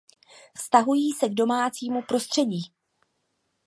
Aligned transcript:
Vztahují 0.55 1.13
se 1.13 1.29
k 1.29 1.33
domácímu 1.33 2.01
prostředí. 2.01 2.61